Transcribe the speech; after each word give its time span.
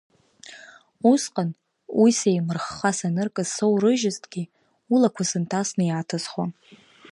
Усҟан, 1.11 1.49
уи 2.01 2.11
сеимырхха 2.19 2.91
саныркыз 2.97 3.49
соурыжьызҭгьы, 3.55 4.43
улақәа 4.93 5.23
сынҭасны 5.29 5.83
иааҭысхуан… 5.85 6.51